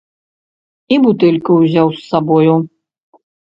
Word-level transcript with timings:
І 0.95 0.99
бутэльку 1.03 1.51
ўзяў 1.61 1.87
з 1.99 2.03
сабою. 2.09 2.59